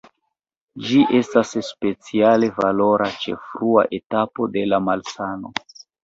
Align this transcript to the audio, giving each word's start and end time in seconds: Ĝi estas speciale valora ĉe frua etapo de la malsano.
Ĝi 0.85 1.01
estas 1.17 1.49
speciale 1.67 2.49
valora 2.55 3.09
ĉe 3.25 3.33
frua 3.49 3.83
etapo 3.97 4.47
de 4.57 4.63
la 4.71 4.81
malsano. 4.87 5.53